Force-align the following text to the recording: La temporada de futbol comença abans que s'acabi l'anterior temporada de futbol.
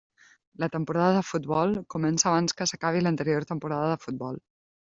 La 0.63 0.69
temporada 0.75 1.11
de 1.17 1.21
futbol 1.31 1.77
comença 1.95 2.31
abans 2.31 2.57
que 2.63 2.69
s'acabi 2.73 3.07
l'anterior 3.09 3.49
temporada 3.55 3.93
de 3.95 4.03
futbol. 4.09 4.43